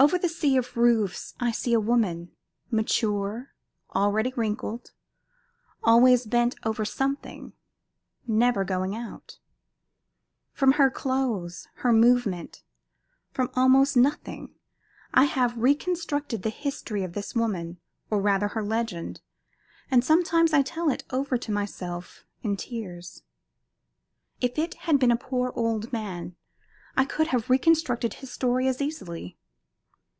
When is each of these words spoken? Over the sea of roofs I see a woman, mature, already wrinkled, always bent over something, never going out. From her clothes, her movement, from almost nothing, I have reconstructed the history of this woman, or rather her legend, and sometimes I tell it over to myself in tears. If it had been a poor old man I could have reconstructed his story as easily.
Over 0.00 0.16
the 0.16 0.28
sea 0.28 0.56
of 0.56 0.76
roofs 0.76 1.34
I 1.40 1.50
see 1.50 1.72
a 1.72 1.80
woman, 1.80 2.30
mature, 2.70 3.52
already 3.92 4.32
wrinkled, 4.36 4.92
always 5.82 6.24
bent 6.24 6.54
over 6.62 6.84
something, 6.84 7.52
never 8.24 8.62
going 8.62 8.94
out. 8.94 9.40
From 10.52 10.74
her 10.74 10.88
clothes, 10.88 11.66
her 11.78 11.92
movement, 11.92 12.62
from 13.32 13.50
almost 13.56 13.96
nothing, 13.96 14.54
I 15.12 15.24
have 15.24 15.58
reconstructed 15.58 16.42
the 16.44 16.50
history 16.50 17.02
of 17.02 17.14
this 17.14 17.34
woman, 17.34 17.80
or 18.08 18.20
rather 18.22 18.46
her 18.48 18.62
legend, 18.62 19.20
and 19.90 20.04
sometimes 20.04 20.52
I 20.52 20.62
tell 20.62 20.90
it 20.90 21.02
over 21.10 21.36
to 21.38 21.50
myself 21.50 22.24
in 22.44 22.56
tears. 22.56 23.24
If 24.40 24.60
it 24.60 24.74
had 24.74 25.00
been 25.00 25.10
a 25.10 25.16
poor 25.16 25.52
old 25.56 25.92
man 25.92 26.36
I 26.96 27.04
could 27.04 27.26
have 27.26 27.50
reconstructed 27.50 28.14
his 28.14 28.30
story 28.30 28.68
as 28.68 28.80
easily. 28.80 29.36